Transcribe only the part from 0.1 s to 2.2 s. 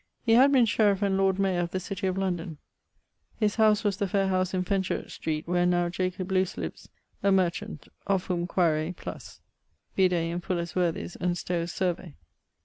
He had been sheriff and Lord Mayor of the city of